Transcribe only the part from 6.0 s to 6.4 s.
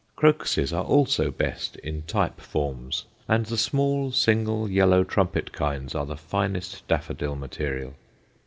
the